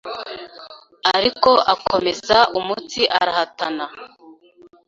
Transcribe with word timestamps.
ariko 1.15 1.49
akomeza 1.73 2.37
umutsi 2.59 3.01
arahatana 3.19 3.85